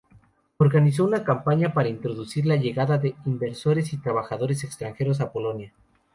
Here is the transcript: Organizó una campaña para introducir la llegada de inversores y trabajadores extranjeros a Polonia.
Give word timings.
Organizó 0.57 1.05
una 1.05 1.23
campaña 1.23 1.75
para 1.75 1.87
introducir 1.87 2.47
la 2.47 2.55
llegada 2.55 2.97
de 2.97 3.15
inversores 3.25 3.93
y 3.93 3.97
trabajadores 4.01 4.63
extranjeros 4.63 5.21
a 5.21 5.31
Polonia. 5.31 5.75